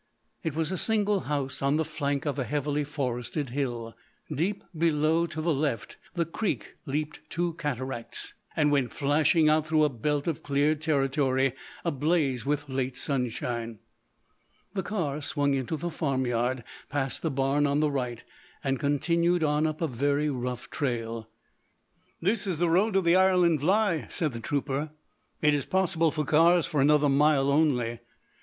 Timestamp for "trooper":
24.39-24.89